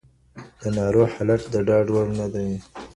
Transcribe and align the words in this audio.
د 0.61 0.63
ناروغ 0.77 1.09
حالت 1.15 1.41
د 1.53 1.55
ډاډ 1.67 1.87
وړ 1.93 2.07
نه 2.19 2.27
دی. 2.33 2.49